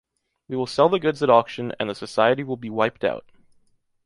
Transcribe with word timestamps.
We 0.47 0.55
will 0.57 0.65
sell 0.65 0.89
the 0.89 0.97
goods 0.97 1.21
at 1.21 1.29
auction, 1.29 1.73
and 1.79 1.87
the 1.87 1.93
society 1.93 2.43
will 2.43 2.57
be 2.57 2.71
wiped 2.71 3.03
out! 3.03 3.27